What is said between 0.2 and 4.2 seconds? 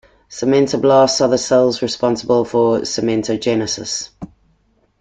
Cementoblasts are the cells responsible for cementogenesis.